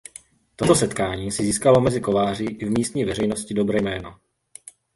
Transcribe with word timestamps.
Toto 0.55 0.75
setkání 0.75 1.31
si 1.31 1.43
získalo 1.43 1.81
mezi 1.81 2.01
kováři 2.01 2.43
i 2.45 2.65
v 2.65 2.69
místní 2.77 3.05
veřejnosti 3.05 3.53
dobré 3.53 3.79
jméno. 3.81 4.19